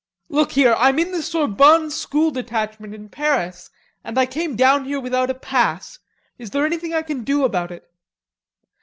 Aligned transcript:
"Look 0.29 0.53
here. 0.53 0.73
I'm 0.79 0.97
in 0.97 1.11
the 1.11 1.21
Sorbonne 1.21 1.91
School 1.91 2.31
Detachment 2.31 2.95
in 2.95 3.07
Paris, 3.07 3.69
and 4.03 4.17
I 4.17 4.25
came 4.25 4.55
down 4.55 4.85
here 4.85 4.99
without 4.99 5.29
a 5.29 5.35
pass. 5.35 5.99
Is 6.39 6.49
there 6.49 6.65
anything 6.65 6.91
I 6.91 7.03
can 7.03 7.23
do 7.23 7.45
about 7.45 7.69
it?" 7.69 7.87